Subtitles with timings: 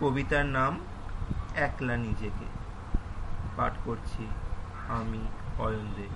[0.00, 0.72] কবিতার নাম
[1.56, 2.46] একলা নিজেকে।
[3.56, 4.26] পাঠ করছি
[4.88, 5.22] আমি
[5.58, 6.12] অয়ন দেব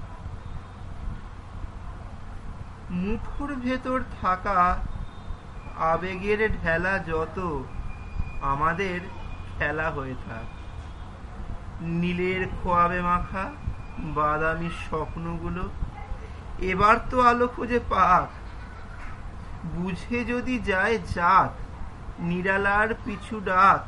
[2.90, 4.58] মুঠোর ভেতর থাকা
[5.92, 7.38] আবেগের ঢেলা যত,
[8.42, 8.98] আমাদের
[9.58, 10.46] খেলা হয়ে থাক।
[12.00, 13.44] নীলের খোয়াবে মাখা
[14.16, 15.64] বাদামি স্বপ্নগুলো,
[16.58, 18.28] এবার তো আলো খুঁজে পাক।
[19.74, 21.52] বুঝে যদি যায় যাক
[22.20, 23.80] নিরালার পিছু ডাক।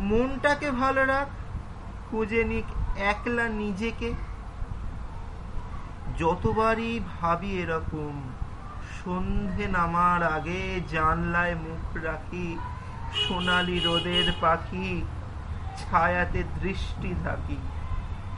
[0.00, 1.28] মনটাকে ভালো রাখ,
[2.10, 2.64] খুঁজে নিক
[2.98, 4.12] একলা নিজেকে।
[6.18, 8.14] যতবারই ভাবি এরকম,
[8.98, 12.58] সন্ধে নামার আগে জানলায় মুখ রাখি,
[13.14, 15.02] সোনালি রোদের পাখি,
[15.78, 17.58] ছায়াতে দৃষ্টি থাকি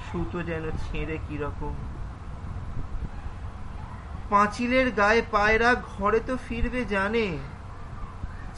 [0.07, 1.75] সুতো যেন ছেড়ে কীরকম।
[4.31, 7.39] পাঁচিলের গায়ে পায়রা ঘরে তো ফিরবে জানে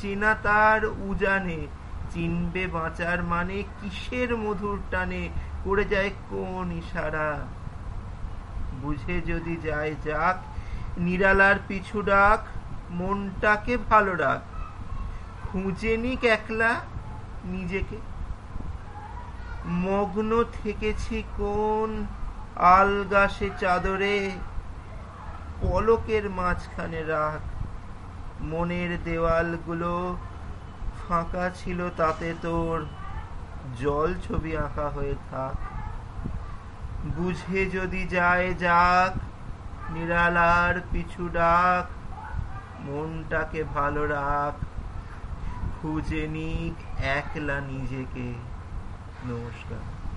[0.02, 1.66] চেনা তার উজানে।
[2.10, 5.28] চিনবে বাঁচার মানে কিসের মধুর টানে
[5.64, 7.38] করে যায় কোন ইশারা?
[8.82, 10.36] বুঝে যদি যায় যাক,
[10.98, 12.40] নিরালার পিছু ডাক,
[12.90, 14.40] মনটাকে ভালো রাখ।
[15.48, 16.80] খুঁজে নিক একলা
[17.44, 17.96] নিজেকে।
[19.66, 22.06] মগ্ন থেকেছি কোন
[22.56, 24.30] আলগাসে চাদরে,
[25.60, 27.61] পলকের মাঝখানে রাখ।
[28.42, 30.16] মনের দেওয়ালগুলো
[31.08, 32.86] ফাঁকা ছিল তাতে তোর
[33.80, 35.54] জল ছবি আঁকা হয়ে থাক।
[37.16, 39.18] বুঝে যদি যায় যাক,
[39.90, 41.90] নিরালার পিছু ডাক,
[42.80, 44.64] মনটাকে ভালো রাখ।
[45.82, 48.32] খুঁজে নিক একলা নিজেকে।
[49.26, 50.11] নমস্কার।